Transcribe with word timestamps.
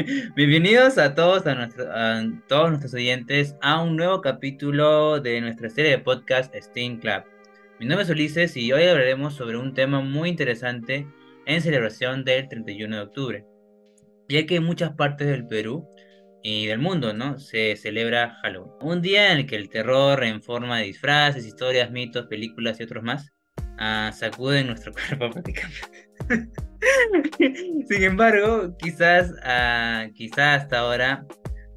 Bienvenidos 0.36 0.98
a 0.98 1.14
todos, 1.14 1.46
a, 1.46 1.52
a 1.52 2.24
todos 2.48 2.70
nuestros 2.70 2.94
oyentes 2.94 3.56
a 3.60 3.82
un 3.82 3.96
nuevo 3.96 4.20
capítulo 4.20 5.20
de 5.20 5.40
nuestra 5.40 5.68
serie 5.68 5.90
de 5.90 5.98
podcast 5.98 6.54
Steam 6.54 6.98
Club. 6.98 7.24
Mi 7.78 7.86
nombre 7.86 8.04
es 8.04 8.10
Ulises 8.10 8.56
y 8.56 8.72
hoy 8.72 8.84
hablaremos 8.84 9.34
sobre 9.34 9.58
un 9.58 9.74
tema 9.74 10.00
muy 10.00 10.30
interesante 10.30 11.06
en 11.46 11.60
celebración 11.60 12.24
del 12.24 12.48
31 12.48 12.96
de 12.96 13.02
octubre, 13.02 13.44
ya 14.28 14.46
que 14.46 14.56
en 14.56 14.64
muchas 14.64 14.92
partes 14.92 15.26
del 15.26 15.46
Perú 15.46 15.86
y 16.42 16.66
del 16.66 16.78
mundo, 16.78 17.12
¿no? 17.12 17.38
Se 17.38 17.76
celebra 17.76 18.38
Halloween. 18.42 18.72
Un 18.80 19.02
día 19.02 19.32
en 19.32 19.38
el 19.38 19.46
que 19.46 19.56
el 19.56 19.68
terror 19.68 20.22
en 20.24 20.42
forma 20.42 20.78
de 20.78 20.84
disfraces, 20.84 21.46
historias, 21.46 21.90
mitos, 21.90 22.26
películas 22.26 22.80
y 22.80 22.84
otros 22.84 23.02
más 23.02 23.32
uh, 23.78 24.64
nuestro 24.64 24.92
cuerpo 25.08 25.30
prácticamente. 25.30 26.09
Sin 27.88 28.02
embargo, 28.02 28.76
quizás, 28.78 29.30
uh, 29.30 30.12
quizás 30.14 30.62
hasta 30.62 30.78
ahora 30.78 31.26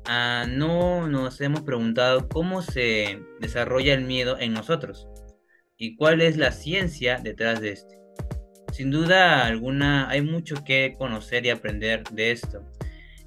uh, 0.08 0.48
no 0.48 1.08
nos 1.08 1.42
hemos 1.42 1.62
preguntado 1.62 2.28
cómo 2.30 2.62
se 2.62 3.20
desarrolla 3.40 3.94
el 3.94 4.06
miedo 4.06 4.38
en 4.40 4.54
nosotros 4.54 5.08
y 5.78 5.96
cuál 5.96 6.22
es 6.22 6.38
la 6.38 6.52
ciencia 6.52 7.20
detrás 7.22 7.62
de 7.62 7.72
este. 7.72 7.98
Sin 8.72 8.90
duda 8.90 9.46
alguna, 9.46 10.10
hay 10.10 10.22
mucho 10.22 10.64
que 10.64 10.96
conocer 10.98 11.46
y 11.46 11.50
aprender 11.50 12.04
de 12.12 12.32
esto. 12.32 12.64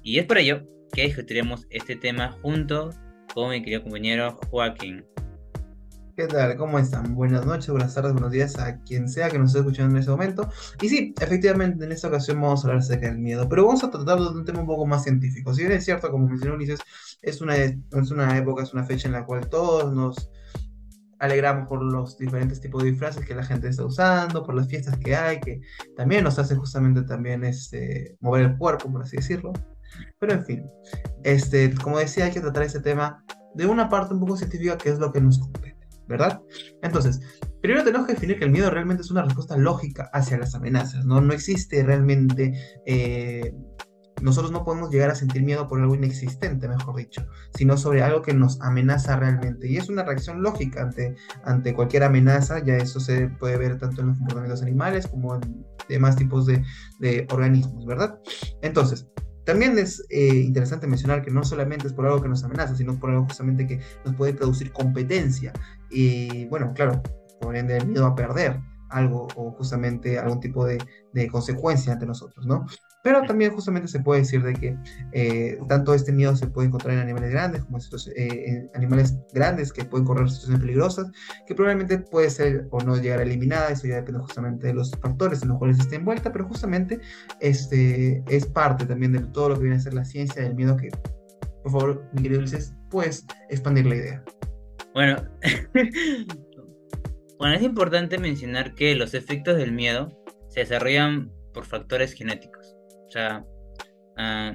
Y 0.03 0.19
es 0.19 0.25
por 0.25 0.37
ello 0.37 0.63
que 0.93 1.03
discutiremos 1.03 1.67
este 1.69 1.95
tema 1.95 2.37
junto 2.41 2.89
con 3.33 3.51
mi 3.51 3.61
querido 3.61 3.83
compañero 3.83 4.39
Joaquín. 4.49 5.05
¿Qué 6.17 6.25
tal? 6.25 6.57
¿Cómo 6.57 6.79
están? 6.79 7.13
Buenas 7.13 7.45
noches, 7.45 7.69
buenas 7.69 7.93
tardes, 7.93 8.11
buenos 8.13 8.31
días 8.31 8.57
a 8.57 8.79
quien 8.79 9.07
sea 9.07 9.29
que 9.29 9.37
nos 9.37 9.49
esté 9.49 9.59
escuchando 9.59 9.91
en 9.91 9.99
este 9.99 10.09
momento. 10.09 10.49
Y 10.81 10.89
sí, 10.89 11.13
efectivamente, 11.21 11.85
en 11.85 11.91
esta 11.91 12.07
ocasión 12.07 12.41
vamos 12.41 12.61
a 12.61 12.69
hablar 12.69 12.79
acerca 12.79 13.05
del 13.05 13.19
miedo, 13.19 13.47
pero 13.47 13.67
vamos 13.67 13.83
a 13.83 13.91
tratar 13.91 14.17
de 14.17 14.29
un 14.29 14.43
tema 14.43 14.61
un 14.61 14.65
poco 14.65 14.87
más 14.87 15.03
científico. 15.03 15.53
Si 15.53 15.61
bien 15.61 15.73
es 15.73 15.85
cierto, 15.85 16.09
como 16.09 16.27
mencionó 16.27 16.55
Ulises, 16.55 16.79
es 17.21 17.39
una, 17.39 17.55
es 17.55 17.75
una 18.09 18.35
época, 18.35 18.63
es 18.63 18.73
una 18.73 18.83
fecha 18.83 19.07
en 19.07 19.11
la 19.11 19.27
cual 19.27 19.47
todos 19.47 19.93
nos 19.93 20.31
alegramos 21.19 21.67
por 21.67 21.83
los 21.83 22.17
diferentes 22.17 22.61
tipos 22.61 22.81
de 22.81 22.89
disfraces 22.89 23.23
que 23.23 23.35
la 23.35 23.43
gente 23.43 23.67
está 23.67 23.85
usando, 23.85 24.43
por 24.43 24.55
las 24.55 24.67
fiestas 24.67 24.97
que 24.97 25.15
hay, 25.15 25.39
que 25.39 25.61
también 25.95 26.23
nos 26.23 26.39
hace 26.39 26.55
justamente 26.55 27.03
también 27.03 27.43
este, 27.43 28.17
mover 28.21 28.41
el 28.41 28.57
cuerpo, 28.57 28.91
por 28.91 29.03
así 29.03 29.17
decirlo. 29.17 29.53
Pero 30.17 30.33
en 30.33 30.43
fin, 30.43 30.65
este, 31.23 31.75
como 31.75 31.99
decía, 31.99 32.25
hay 32.25 32.31
que 32.31 32.41
tratar 32.41 32.63
este 32.63 32.79
tema 32.79 33.23
de 33.53 33.67
una 33.67 33.87
parte 33.87 34.15
un 34.15 34.19
poco 34.19 34.35
científica 34.35 34.79
que 34.79 34.89
es 34.89 34.97
lo 34.97 35.13
que 35.13 35.21
nos 35.21 35.37
compete. 35.37 35.66
¿Verdad? 36.07 36.41
Entonces, 36.81 37.19
primero 37.61 37.83
tenemos 37.83 38.07
que 38.07 38.13
definir 38.13 38.39
que 38.39 38.45
el 38.45 38.51
miedo 38.51 38.69
realmente 38.69 39.01
es 39.01 39.11
una 39.11 39.23
respuesta 39.23 39.57
lógica 39.57 40.09
hacia 40.13 40.37
las 40.37 40.55
amenazas, 40.55 41.05
¿no? 41.05 41.21
No 41.21 41.33
existe 41.33 41.83
realmente... 41.83 42.53
Eh, 42.85 43.53
nosotros 44.21 44.51
no 44.51 44.63
podemos 44.63 44.89
llegar 44.89 45.11
a 45.11 45.15
sentir 45.15 45.43
miedo 45.43 45.67
por 45.67 45.79
algo 45.79 45.93
inexistente, 45.93 46.67
mejor 46.67 46.95
dicho, 46.95 47.27
sino 47.55 47.77
sobre 47.77 48.01
algo 48.01 48.21
que 48.21 48.33
nos 48.33 48.59
amenaza 48.61 49.15
realmente. 49.15 49.69
Y 49.69 49.77
es 49.77 49.89
una 49.89 50.03
reacción 50.03 50.41
lógica 50.41 50.81
ante, 50.81 51.15
ante 51.43 51.73
cualquier 51.73 52.03
amenaza, 52.03 52.63
ya 52.63 52.77
eso 52.77 52.99
se 52.99 53.27
puede 53.27 53.57
ver 53.57 53.77
tanto 53.77 54.01
en 54.01 54.07
los 54.07 54.17
comportamientos 54.17 54.63
animales 54.63 55.07
como 55.07 55.35
en 55.35 55.65
demás 55.87 56.15
tipos 56.15 56.45
de, 56.45 56.63
de 56.99 57.27
organismos, 57.31 57.85
¿verdad? 57.85 58.17
Entonces, 58.61 59.07
también 59.47 59.79
es 59.79 60.05
eh, 60.09 60.27
interesante 60.27 60.87
mencionar 60.87 61.21
que 61.23 61.31
no 61.31 61.41
solamente 61.41 61.87
es 61.87 61.93
por 61.93 62.05
algo 62.05 62.21
que 62.21 62.27
nos 62.27 62.43
amenaza, 62.43 62.75
sino 62.75 62.99
por 62.99 63.11
algo 63.11 63.23
justamente 63.23 63.65
que 63.65 63.79
nos 64.03 64.13
puede 64.13 64.33
producir 64.33 64.73
competencia. 64.73 65.53
Y 65.89 66.47
bueno, 66.47 66.73
claro, 66.75 67.01
por 67.39 67.55
ende 67.55 67.77
el 67.77 67.87
miedo 67.87 68.05
a 68.05 68.13
perder 68.13 68.59
algo 68.89 69.27
o 69.35 69.51
justamente 69.51 70.17
algún 70.19 70.39
tipo 70.39 70.65
de, 70.65 70.77
de 71.13 71.27
consecuencia 71.27 71.93
ante 71.93 72.05
nosotros, 72.05 72.45
¿no? 72.45 72.65
Pero 73.03 73.21
también 73.23 73.53
justamente 73.53 73.87
se 73.87 73.99
puede 73.99 74.21
decir 74.21 74.43
de 74.43 74.53
que 74.53 74.77
eh, 75.13 75.59
tanto 75.69 75.93
este 75.93 76.11
miedo 76.11 76.35
se 76.35 76.47
puede 76.47 76.67
encontrar 76.67 76.95
en 76.95 77.01
animales 77.01 77.31
grandes 77.31 77.63
como 77.63 77.77
estos 77.77 78.09
eh, 78.15 78.69
animales 78.73 79.17
grandes 79.33 79.71
que 79.71 79.85
pueden 79.85 80.05
correr 80.05 80.29
situaciones 80.29 80.61
peligrosas, 80.61 81.11
que 81.45 81.55
probablemente 81.55 81.99
puede 81.99 82.29
ser 82.29 82.67
o 82.71 82.81
no 82.81 82.97
llegar 82.97 83.19
a 83.19 83.23
eliminar, 83.23 83.71
eso 83.71 83.87
ya 83.87 83.95
depende 83.95 84.19
justamente 84.19 84.67
de 84.67 84.73
los 84.73 84.91
factores 84.91 85.41
en 85.41 85.49
los 85.49 85.57
cuales 85.57 85.79
esté 85.79 85.95
envuelta, 85.95 86.31
pero 86.31 86.47
justamente 86.47 86.99
este, 87.39 88.23
es 88.27 88.45
parte 88.45 88.85
también 88.85 89.13
de 89.13 89.19
todo 89.19 89.49
lo 89.49 89.55
que 89.55 89.61
viene 89.61 89.77
a 89.77 89.79
ser 89.79 89.93
la 89.93 90.03
ciencia 90.03 90.43
del 90.43 90.55
miedo 90.55 90.75
que, 90.75 90.89
por 91.63 91.71
favor, 91.71 92.09
mi 92.13 92.23
querido 92.23 92.39
Ulises, 92.39 92.73
puedes 92.89 93.25
expandir 93.49 93.85
la 93.85 93.95
idea. 93.95 94.23
Bueno, 94.93 95.23
bueno, 97.39 97.55
es 97.55 97.61
importante 97.61 98.17
mencionar 98.17 98.75
que 98.75 98.95
los 98.95 99.13
efectos 99.13 99.57
del 99.57 99.71
miedo 99.71 100.17
se 100.49 100.61
desarrollan 100.61 101.31
por 101.53 101.65
factores 101.65 102.13
genéticos 102.13 102.77
o 103.07 103.11
sea, 103.11 103.45
ah, 104.17 104.53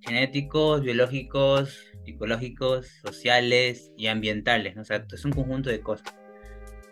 genéticos, 0.00 0.82
biológicos, 0.82 1.78
psicológicos, 2.04 2.88
sociales 3.02 3.92
y 3.96 4.06
ambientales, 4.08 4.76
o 4.76 4.84
sea, 4.84 5.04
es 5.12 5.24
un 5.24 5.32
conjunto 5.32 5.70
de 5.70 5.80
cosas. 5.80 6.14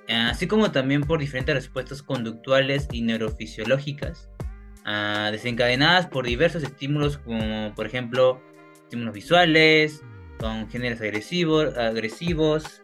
Ah, 0.08 0.30
así 0.30 0.46
como 0.46 0.70
también 0.70 1.02
por 1.02 1.20
diferentes 1.20 1.54
respuestas 1.54 2.02
conductuales 2.02 2.88
y 2.92 3.02
neurofisiológicas, 3.02 4.28
ah, 4.84 5.30
desencadenadas 5.32 6.06
por 6.06 6.26
diversos 6.26 6.62
estímulos, 6.62 7.18
como 7.18 7.74
por 7.74 7.86
ejemplo 7.86 8.42
estímulos 8.84 9.14
visuales, 9.14 10.02
con 10.38 10.68
géneros 10.68 11.00
agresivos, 11.00 11.76
agresivos 11.78 12.81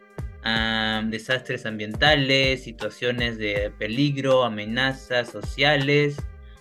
desastres 1.07 1.67
ambientales, 1.67 2.63
situaciones 2.63 3.39
de 3.39 3.73
peligro, 3.79 4.45
amenazas 4.45 5.31
sociales, 5.31 6.17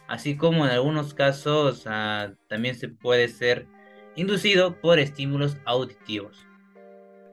así 0.08 0.36
como 0.36 0.66
en 0.66 0.72
algunos 0.72 1.14
casos 1.14 1.84
ah, 1.86 2.34
también 2.48 2.76
se 2.76 2.90
puede 2.90 3.28
ser 3.28 3.68
inducido 4.16 4.80
por 4.82 5.00
estímulos 5.00 5.58
auditivos. 5.66 6.47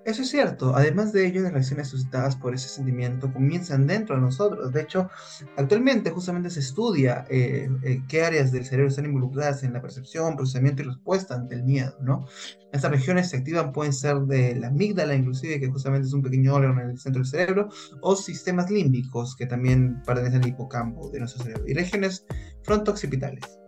Eso 0.05 0.21
es 0.21 0.29
cierto. 0.29 0.77
Además 0.77 1.13
de 1.13 1.27
ello, 1.27 1.41
las 1.41 1.53
reacciones 1.53 1.89
suscitadas 1.89 2.37
por 2.37 2.55
ese 2.55 2.69
sentimiento 2.69 3.33
comienzan 3.33 3.87
dentro 3.87 4.15
de 4.15 4.21
nosotros. 4.21 4.71
De 4.71 4.83
hecho, 4.83 5.09
actualmente 5.57 6.11
justamente 6.11 6.51
se 6.51 6.61
estudia 6.61 7.25
eh, 7.31 7.71
eh, 7.83 8.03
qué 8.07 8.23
áreas 8.23 8.53
del 8.53 8.67
cerebro 8.67 8.91
están 8.91 9.07
involucradas 9.07 9.63
en 9.63 9.73
la 9.73 9.81
percepción, 9.81 10.37
procesamiento 10.37 10.83
y 10.83 10.87
respuesta 10.87 11.35
ante 11.35 11.55
el 11.55 11.65
miedo, 11.65 11.97
¿no? 12.03 12.27
Estas 12.71 12.91
regiones 12.91 13.31
se 13.31 13.39
activan, 13.39 13.73
pueden 13.73 13.95
ser 13.95 14.19
de 14.21 14.55
la 14.57 14.67
amígdala, 14.67 15.15
inclusive, 15.15 15.59
que 15.59 15.71
justamente 15.71 16.07
es 16.07 16.13
un 16.13 16.23
pequeño 16.23 16.55
órgano 16.55 16.83
en 16.83 16.91
el 16.91 16.99
centro 16.99 17.23
del 17.23 17.31
cerebro, 17.31 17.69
o 18.03 18.15
sistemas 18.15 18.71
límbicos, 18.71 19.35
que 19.37 19.47
también 19.47 20.03
pertenecen 20.05 20.43
al 20.43 20.49
hipocampo 20.49 21.09
de 21.11 21.21
nuestro 21.21 21.45
cerebro, 21.45 21.65
y 21.67 21.73
regiones 21.73 22.27
frontoxipitales. 22.63 23.64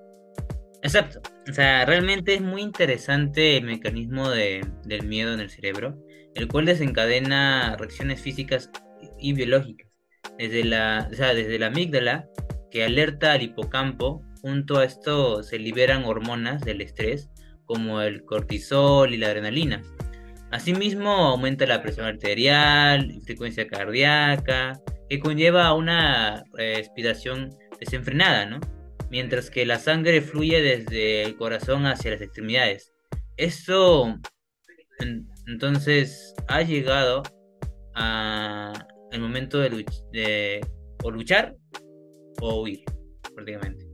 Exacto. 0.86 1.20
O 1.48 1.52
sea, 1.52 1.84
realmente 1.84 2.34
es 2.34 2.40
muy 2.40 2.62
interesante 2.62 3.56
el 3.56 3.64
mecanismo 3.64 4.30
de, 4.30 4.64
del 4.84 5.06
miedo 5.06 5.34
en 5.34 5.40
el 5.40 5.50
cerebro 5.50 5.96
el 6.36 6.48
cual 6.48 6.66
desencadena 6.66 7.76
reacciones 7.78 8.20
físicas 8.20 8.70
y 9.18 9.32
biológicas. 9.32 9.90
Desde 10.38 10.64
la, 10.64 11.08
o 11.10 11.14
sea, 11.14 11.34
desde 11.34 11.58
la 11.58 11.68
amígdala, 11.68 12.28
que 12.70 12.84
alerta 12.84 13.32
al 13.32 13.42
hipocampo, 13.42 14.22
junto 14.42 14.78
a 14.78 14.84
esto 14.84 15.42
se 15.42 15.58
liberan 15.58 16.04
hormonas 16.04 16.60
del 16.62 16.82
estrés, 16.82 17.30
como 17.64 18.02
el 18.02 18.24
cortisol 18.24 19.14
y 19.14 19.16
la 19.16 19.28
adrenalina. 19.28 19.82
Asimismo, 20.50 21.10
aumenta 21.10 21.66
la 21.66 21.82
presión 21.82 22.06
arterial 22.06 23.18
frecuencia 23.24 23.66
cardíaca, 23.66 24.78
que 25.08 25.18
conlleva 25.18 25.72
una 25.72 26.44
respiración 26.52 27.50
desenfrenada, 27.80 28.44
¿no? 28.46 28.60
Mientras 29.10 29.50
que 29.50 29.66
la 29.66 29.78
sangre 29.78 30.20
fluye 30.20 30.62
desde 30.62 31.22
el 31.22 31.36
corazón 31.36 31.86
hacia 31.86 32.12
las 32.12 32.20
extremidades. 32.20 32.92
Esto 33.36 34.18
entonces 35.46 36.34
ha 36.48 36.62
llegado 36.62 37.22
a 37.94 38.72
el 39.12 39.20
momento 39.20 39.58
de, 39.58 39.84
de 40.12 40.60
o 41.04 41.10
luchar 41.10 41.54
o 42.40 42.62
huir, 42.62 42.84
prácticamente. 43.34 43.86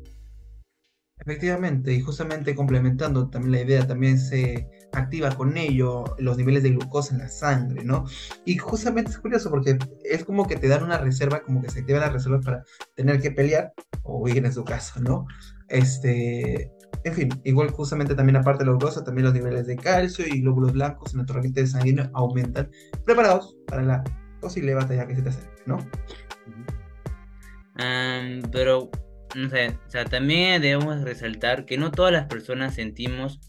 Efectivamente, 1.18 1.92
y 1.92 2.00
justamente 2.00 2.54
complementando 2.54 3.30
también 3.30 3.52
la 3.52 3.60
idea, 3.60 3.86
también 3.86 4.18
se 4.18 4.68
activa 4.92 5.30
con 5.30 5.56
ello 5.56 6.04
los 6.18 6.36
niveles 6.36 6.62
de 6.62 6.70
glucosa 6.70 7.14
en 7.14 7.20
la 7.20 7.28
sangre, 7.28 7.84
¿no? 7.84 8.04
Y 8.44 8.58
justamente 8.58 9.10
es 9.10 9.18
curioso 9.18 9.50
porque 9.50 9.78
es 10.04 10.24
como 10.24 10.46
que 10.46 10.56
te 10.56 10.68
dan 10.68 10.82
una 10.82 10.98
reserva, 10.98 11.42
como 11.42 11.62
que 11.62 11.70
se 11.70 11.80
activa 11.80 12.00
la 12.00 12.10
reserva 12.10 12.40
para 12.40 12.64
tener 12.94 13.20
que 13.20 13.30
pelear 13.30 13.72
o 14.02 14.18
huir 14.18 14.44
en 14.44 14.52
su 14.52 14.64
caso, 14.64 15.00
¿no? 15.00 15.26
Este, 15.68 16.70
en 17.04 17.14
fin, 17.14 17.28
igual 17.44 17.70
justamente 17.70 18.14
también 18.14 18.36
aparte 18.36 18.64
de 18.64 18.70
la 18.70 18.76
glucosa, 18.76 19.04
también 19.04 19.24
los 19.24 19.34
niveles 19.34 19.66
de 19.66 19.76
calcio 19.76 20.26
y 20.26 20.40
glóbulos 20.42 20.72
blancos 20.72 21.12
en 21.12 21.18
nuestro 21.18 21.36
torrente 21.36 21.66
sanguíneo 21.66 22.10
aumentan, 22.14 22.70
preparados 23.04 23.56
para 23.66 23.82
la 23.82 24.04
posible 24.40 24.74
batalla 24.74 25.06
que 25.06 25.16
se 25.16 25.22
te 25.22 25.28
acerque, 25.30 25.62
¿no? 25.66 25.78
pero, 28.52 28.90
no 29.34 29.48
sé, 29.48 29.70
o 29.86 29.90
sea, 29.90 30.04
también 30.04 30.62
debemos 30.62 31.00
resaltar 31.02 31.64
que 31.64 31.78
no 31.78 31.90
todas 31.90 32.12
las 32.12 32.26
personas 32.26 32.74
sentimos 32.74 33.40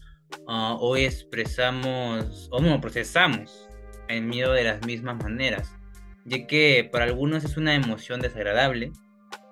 o 0.46 0.96
expresamos, 0.96 2.48
o 2.50 2.60
no, 2.60 2.80
procesamos 2.80 3.68
el 4.08 4.22
miedo 4.22 4.52
de 4.52 4.64
las 4.64 4.84
mismas 4.86 5.22
maneras, 5.22 5.74
ya 6.24 6.46
que 6.46 6.88
para 6.90 7.04
algunos 7.04 7.44
es 7.44 7.56
una 7.56 7.74
emoción 7.74 8.20
desagradable, 8.20 8.92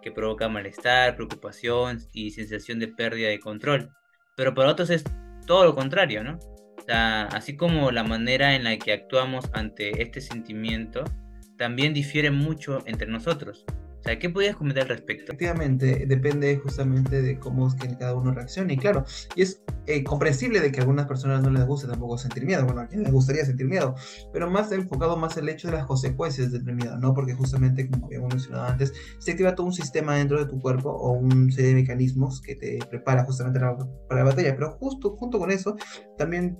que 0.02 0.10
provoca 0.10 0.48
malestar, 0.48 1.14
preocupación 1.16 2.00
y 2.12 2.32
sensación 2.32 2.78
de 2.78 2.88
pérdida 2.88 3.28
de 3.28 3.40
control. 3.40 3.90
Pero 4.36 4.54
para 4.54 4.70
otros 4.70 4.90
es 4.90 5.04
todo 5.46 5.64
lo 5.64 5.74
contrario, 5.74 6.24
¿no? 6.24 6.38
O 6.78 6.82
sea, 6.84 7.24
así 7.26 7.56
como 7.56 7.92
la 7.92 8.02
manera 8.02 8.54
en 8.54 8.64
la 8.64 8.76
que 8.78 8.92
actuamos 8.92 9.48
ante 9.52 10.02
este 10.02 10.20
sentimiento 10.20 11.04
también 11.56 11.94
difiere 11.94 12.30
mucho 12.30 12.82
entre 12.86 13.06
nosotros. 13.06 13.64
O 14.02 14.04
sea, 14.04 14.18
¿qué 14.18 14.28
podías 14.28 14.56
comentar 14.56 14.82
al 14.82 14.88
respecto? 14.88 15.30
Efectivamente, 15.30 16.06
depende 16.08 16.56
justamente 16.56 17.22
de 17.22 17.38
cómo 17.38 17.68
es 17.68 17.76
que 17.76 17.86
cada 17.96 18.16
uno 18.16 18.34
reaccione. 18.34 18.72
Y 18.72 18.76
claro, 18.76 19.04
y 19.36 19.42
es 19.42 19.62
eh, 19.86 20.02
comprensible 20.02 20.58
de 20.58 20.72
que 20.72 20.80
a 20.80 20.82
algunas 20.82 21.06
personas 21.06 21.40
no 21.40 21.50
les 21.50 21.64
guste 21.64 21.86
tampoco 21.86 22.18
sentir 22.18 22.44
miedo. 22.44 22.64
Bueno, 22.64 22.80
a 22.80 22.88
quien 22.88 23.04
les 23.04 23.12
gustaría 23.12 23.44
sentir 23.44 23.68
miedo, 23.68 23.94
pero 24.32 24.50
más 24.50 24.72
enfocado 24.72 25.16
más 25.16 25.36
el 25.36 25.48
hecho 25.48 25.68
de 25.68 25.74
las 25.74 25.86
consecuencias 25.86 26.50
del 26.50 26.64
miedo, 26.74 26.98
¿no? 26.98 27.14
Porque 27.14 27.34
justamente, 27.34 27.88
como 27.88 28.06
habíamos 28.06 28.34
mencionado 28.34 28.64
antes, 28.64 28.92
se 29.20 29.30
activa 29.30 29.54
todo 29.54 29.68
un 29.68 29.72
sistema 29.72 30.16
dentro 30.16 30.44
de 30.44 30.50
tu 30.50 30.58
cuerpo 30.58 30.90
o 30.90 31.12
un 31.12 31.52
serie 31.52 31.70
de 31.70 31.82
mecanismos 31.82 32.40
que 32.40 32.56
te 32.56 32.80
prepara 32.90 33.24
justamente 33.24 33.60
para 33.60 34.24
la 34.24 34.30
batalla. 34.30 34.56
Pero 34.56 34.72
justo 34.80 35.16
junto 35.16 35.38
con 35.38 35.52
eso, 35.52 35.76
también 36.18 36.58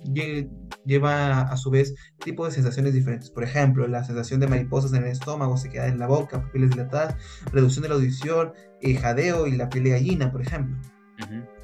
lleva 0.85 1.41
a 1.41 1.57
su 1.57 1.69
vez 1.69 1.93
tipo 2.23 2.45
de 2.45 2.53
sensaciones 2.53 2.93
diferentes. 2.93 3.29
Por 3.29 3.43
ejemplo, 3.43 3.85
la 3.85 4.05
sensación 4.05 4.39
de 4.39 4.47
mariposas 4.47 4.93
en 4.93 5.03
el 5.03 5.11
estómago, 5.11 5.57
se 5.57 5.69
queda 5.69 5.87
en 5.87 5.99
la 5.99 6.07
boca, 6.07 6.41
pupilas 6.41 6.69
dilatadas 6.69 7.15
reducción 7.51 7.83
de 7.83 7.89
la 7.89 7.95
audición, 7.95 8.53
eh, 8.81 8.95
jadeo 8.95 9.47
y 9.47 9.55
la 9.55 9.69
piel 9.69 9.85
de 9.85 9.89
gallina, 9.91 10.31
por 10.31 10.41
ejemplo. 10.41 10.75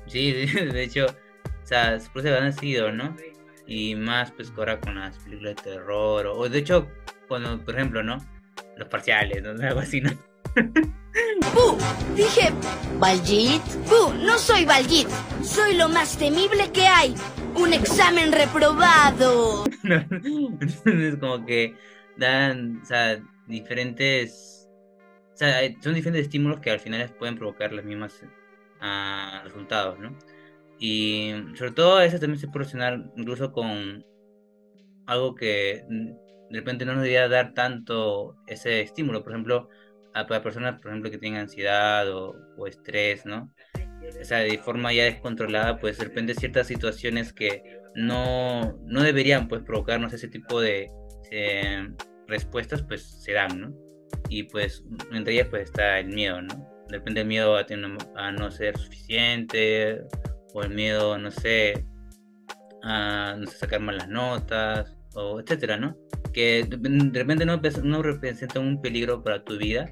Sí, 0.07 0.31
de 0.55 0.83
hecho, 0.83 1.05
o 1.05 1.67
sea, 1.67 1.99
se 1.99 2.37
han 2.37 2.43
nacido, 2.43 2.91
¿no? 2.91 3.15
Y 3.67 3.95
más, 3.95 4.31
pues, 4.31 4.51
ahora 4.57 4.79
con 4.79 4.95
las 4.95 5.17
películas 5.19 5.55
de 5.57 5.63
terror, 5.63 6.27
o, 6.27 6.49
de 6.49 6.59
hecho, 6.59 6.87
cuando, 7.27 7.63
por 7.63 7.75
ejemplo, 7.75 8.01
¿no? 8.01 8.17
Los 8.77 8.87
parciales, 8.87 9.43
¿no? 9.43 9.51
Algo 9.67 9.79
así, 9.79 10.01
¿no? 10.01 10.11
¡Puh! 11.53 11.77
Dije, 12.15 12.51
¿Baljit? 12.97 13.61
¡Puh! 13.87 14.13
No 14.13 14.37
soy 14.37 14.65
Baljit. 14.65 15.07
Soy 15.43 15.75
lo 15.75 15.89
más 15.89 16.17
temible 16.17 16.71
que 16.71 16.87
hay. 16.87 17.15
Un 17.55 17.73
examen 17.73 18.31
reprobado. 18.31 19.65
es 19.83 21.15
como 21.19 21.45
que 21.45 21.75
dan, 22.17 22.79
o 22.81 22.85
sea, 22.85 23.19
diferentes 23.47 24.58
sea, 25.39 25.61
son 25.81 25.93
diferentes 25.93 26.25
estímulos 26.25 26.59
que 26.59 26.69
al 26.69 26.79
final 26.79 27.09
pueden 27.17 27.37
provocar 27.37 27.71
las 27.71 27.85
mismas 27.85 28.21
uh, 28.81 29.43
resultados, 29.45 29.97
¿no? 29.99 30.17
Y 30.79 31.33
sobre 31.55 31.71
todo 31.71 32.01
eso 32.01 32.19
también 32.19 32.39
se 32.39 32.47
puede 32.47 32.65
relacionar 32.65 33.11
incluso 33.17 33.51
con 33.51 34.05
algo 35.05 35.35
que 35.35 35.83
de 35.89 36.59
repente 36.59 36.85
no 36.85 36.93
nos 36.93 37.03
debería 37.03 37.27
dar 37.27 37.53
tanto 37.53 38.35
ese 38.47 38.81
estímulo. 38.81 39.23
Por 39.23 39.33
ejemplo, 39.33 39.69
a, 40.13 40.25
personas, 40.25 40.79
por 40.81 40.91
ejemplo, 40.91 41.11
que 41.11 41.17
tienen 41.17 41.41
ansiedad 41.41 42.09
o, 42.11 42.67
estrés, 42.67 43.25
¿no? 43.25 43.53
O 44.19 44.23
sea, 44.23 44.39
de 44.39 44.57
forma 44.57 44.93
ya 44.93 45.03
descontrolada, 45.03 45.79
pues 45.79 45.97
de 45.97 46.05
repente 46.05 46.33
ciertas 46.33 46.67
situaciones 46.67 47.33
que 47.33 47.79
no, 47.95 48.77
no 48.85 49.03
deberían 49.03 49.47
pues 49.47 49.63
provocarnos 49.63 50.13
ese 50.13 50.27
tipo 50.27 50.59
de 50.61 50.89
eh, 51.31 51.87
respuestas, 52.27 52.83
pues 52.83 53.03
se 53.03 53.33
dan, 53.33 53.59
¿no? 53.61 53.88
Y 54.29 54.43
pues 54.43 54.83
entre 55.11 55.33
ellas 55.33 55.47
pues 55.49 55.63
está 55.63 55.99
el 55.99 56.07
miedo, 56.07 56.41
¿no? 56.41 56.69
Depende 56.89 57.21
del 57.21 57.27
miedo 57.27 57.55
a, 57.57 57.65
a 58.15 58.31
no 58.31 58.51
ser 58.51 58.77
suficiente 58.77 60.01
o 60.53 60.63
el 60.63 60.73
miedo, 60.73 61.17
no 61.17 61.31
sé, 61.31 61.85
a 62.83 63.35
no 63.37 63.47
sé, 63.47 63.57
sacar 63.57 63.79
malas 63.81 64.07
notas 64.07 64.95
o 65.13 65.39
etcétera, 65.39 65.77
¿no? 65.77 65.95
Que 66.33 66.65
de 66.67 67.19
repente 67.19 67.45
no, 67.45 67.59
no 67.83 68.01
representa 68.01 68.59
un 68.59 68.81
peligro 68.81 69.23
para 69.23 69.43
tu 69.43 69.57
vida, 69.57 69.91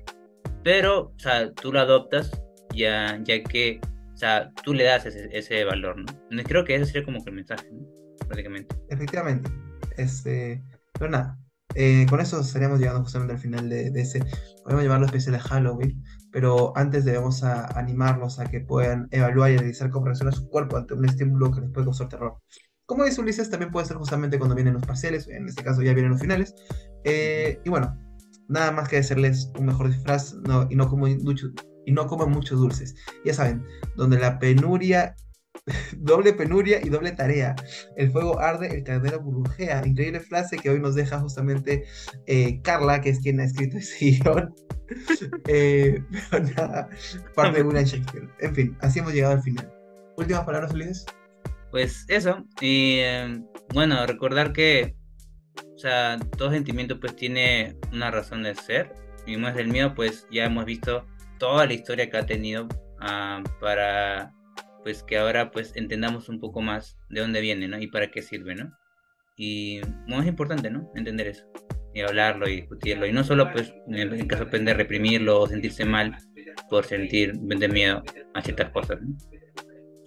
pero, 0.64 1.14
o 1.16 1.20
sea, 1.20 1.52
tú 1.54 1.72
lo 1.72 1.80
adoptas 1.80 2.32
ya, 2.74 3.20
ya 3.24 3.44
que, 3.44 3.80
o 4.14 4.18
sea, 4.18 4.52
tú 4.64 4.74
le 4.74 4.84
das 4.84 5.06
ese, 5.06 5.30
ese 5.32 5.64
valor, 5.64 5.98
¿no? 5.98 6.44
Creo 6.44 6.64
que 6.64 6.76
ese 6.76 6.86
sería 6.86 7.06
como 7.06 7.24
que 7.24 7.30
el 7.30 7.36
mensaje, 7.38 7.68
¿no? 7.72 7.88
Prácticamente. 8.28 8.76
Efectivamente. 8.90 9.50
Este, 9.98 10.62
pero 10.94 11.10
nada, 11.10 11.40
eh, 11.80 12.08
con 12.10 12.20
eso 12.20 12.40
estaríamos 12.40 12.80
llegando 12.80 13.02
justamente 13.02 13.34
al 13.36 13.40
final 13.40 13.70
de, 13.70 13.88
ese, 13.96 14.20
podemos 14.64 14.84
llamarlo 14.84 15.06
especial 15.06 15.34
de 15.34 15.40
Halloween, 15.40 16.04
pero 16.32 16.76
antes 16.76 17.06
debemos 17.06 17.44
animarlos 17.44 18.40
a 18.40 18.46
que 18.46 18.62
puedan 18.62 19.08
evaluar 19.12 19.52
y 19.52 19.58
analizar 19.58 19.92
cómo 19.92 20.08
reacciona 20.08 20.32
su 20.32 20.50
cuerpo 20.50 20.78
ante 20.78 20.96
un 20.96 21.06
estímulo 21.06 21.52
que 21.52 21.62
les 21.62 21.70
puede 21.70 21.86
causar 21.86 22.10
terror. 22.10 22.40
Como 22.88 23.04
dice 23.04 23.22
Ulises, 23.22 23.52
también 23.52 23.72
puede 23.72 23.86
ser 23.86 23.98
justamente 23.98 24.40
cuando 24.40 24.56
vienen 24.56 24.74
los 24.74 24.86
parciales, 24.88 25.28
en 25.28 25.48
este 25.48 25.64
caso 25.64 25.84
ya 25.84 25.94
vienen 25.94 26.14
los 26.14 26.22
finales. 26.22 26.56
Eh, 27.04 27.60
y 27.64 27.70
bueno, 27.70 27.96
nada 28.48 28.72
más 28.72 28.90
que 28.90 28.96
decirles 28.96 29.52
un 29.60 29.68
mejor 29.68 29.90
disfraz 29.90 30.36
y, 30.70 30.76
no 30.76 30.90
como 30.90 31.08
y 31.08 31.92
no 31.92 32.08
coman 32.08 32.32
muchos 32.32 32.60
dulces. 32.60 32.96
Ya 33.24 33.36
saben, 33.36 33.64
donde 33.96 34.18
la 34.18 34.40
penuria 34.40 35.16
doble 35.98 36.34
penuria 36.34 36.80
y 36.84 36.90
doble 36.90 37.12
tarea. 37.12 37.56
El 37.96 38.12
fuego 38.12 38.40
arde, 38.40 38.68
el 38.68 38.84
caldero 38.84 39.22
burbujea. 39.22 39.86
Increíble 39.86 40.20
frase 40.20 40.58
que 40.58 40.70
hoy 40.70 40.80
nos 40.80 40.96
deja 40.96 41.20
justamente 41.20 41.86
eh, 42.26 42.62
Carla, 42.64 43.02
que 43.02 43.10
es 43.10 43.20
quien 43.20 43.40
ha 43.40 43.46
escrito 43.46 43.78
ese 43.78 44.06
guion. 44.24 44.54
eh, 45.48 46.02
pero 46.32 46.46
nada, 46.56 46.90
parte 47.36 47.58
de 47.58 47.64
William 47.64 47.86
Shakespeare. 47.86 48.30
En 48.40 48.56
fin, 48.56 48.78
así 48.82 49.00
hemos 49.00 49.14
llegado 49.14 49.36
al 49.36 49.44
final. 49.44 49.72
Últimas 50.18 50.46
palabras, 50.46 50.74
Ulises. 50.74 51.06
Pues 51.72 52.06
eso, 52.08 52.46
y 52.62 53.00
em, 53.00 53.46
bueno, 53.74 54.06
recordar 54.06 54.54
que, 54.54 54.96
o 55.76 55.78
sea, 55.78 56.18
todo 56.38 56.50
sentimiento 56.52 57.00
pues 57.00 57.16
tiene 57.16 57.76
una 57.92 58.10
razón 58.10 58.44
de 58.44 58.56
ser, 58.56 58.94
y 59.26 59.36
más 59.36 59.58
el 59.58 59.68
miedo 59.68 59.94
pues 59.94 60.26
ya 60.32 60.46
hemos 60.46 60.66
visto 60.66 61.06
toda 61.38 61.66
la 61.66 61.74
historia 61.74 62.10
que 62.10 62.18
ha 62.18 62.26
tenido 62.26 62.68
ah, 63.02 63.44
para 63.60 64.34
pues 64.88 65.04
que 65.04 65.18
ahora 65.18 65.52
pues 65.52 65.74
entendamos 65.76 66.30
un 66.30 66.40
poco 66.40 66.62
más 66.62 66.98
de 67.10 67.20
dónde 67.20 67.42
viene, 67.42 67.68
¿no? 67.68 67.78
Y 67.78 67.88
para 67.88 68.10
qué 68.10 68.22
sirve, 68.22 68.56
¿no? 68.56 68.72
Y 69.36 69.82
no 70.08 70.22
es 70.22 70.28
importante, 70.28 70.72
¿no? 70.72 70.90
Entender 70.96 71.28
eso 71.28 71.44
y 71.94 72.00
hablarlo 72.00 72.48
y 72.48 72.62
discutirlo 72.62 73.06
y 73.06 73.12
no 73.12 73.22
solo 73.26 73.52
pues 73.52 73.74
en 73.90 74.28
caso 74.28 74.48
pues, 74.50 74.64
de 74.64 74.74
reprimirlo 74.74 75.42
o 75.42 75.48
sentirse 75.48 75.84
mal 75.84 76.16
por 76.70 76.86
sentir 76.86 77.34
de 77.38 77.68
miedo 77.68 78.02
a 78.34 78.42
ciertas 78.42 78.70
cosas, 78.70 79.02
¿no? 79.02 79.14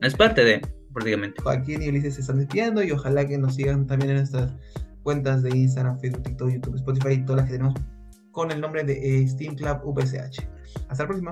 Es 0.01 0.17
parte 0.17 0.45
de, 0.45 0.63
prácticamente. 0.95 1.43
Joaquín 1.43 1.83
y 1.83 1.91
Ulises 1.91 2.15
se 2.15 2.23
están 2.23 2.39
despidiendo 2.39 2.83
y 2.83 2.91
ojalá 2.91 3.29
que 3.29 3.37
nos 3.37 3.57
sigan 3.57 3.87
también 3.87 4.13
en 4.13 4.17
nuestras 4.17 4.51
cuentas 5.03 5.43
de 5.43 5.51
Instagram, 5.51 6.01
Facebook, 6.01 6.23
TikTok, 6.23 6.53
YouTube, 6.53 6.77
Spotify 6.77 7.13
y 7.13 7.25
todas 7.27 7.43
las 7.43 7.51
que 7.51 7.59
tenemos 7.59 7.75
con 8.33 8.51
el 8.51 8.63
nombre 8.63 8.83
de 8.83 9.29
Steam 9.29 9.57
Club 9.57 9.83
UPSH. 9.85 10.41
Hasta 10.89 11.03
la 11.03 11.07
próxima. 11.07 11.29